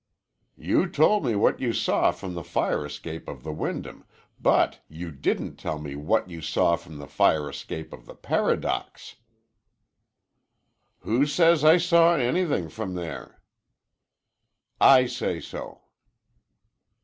[0.57, 4.03] "You told me what you saw from the fire escape of the Wyndham,
[4.41, 9.17] but you didn't tell what you saw from the fire escape of the Paradox."
[11.01, 13.43] "Who says I saw anything from there?"
[14.79, 15.81] "I say so."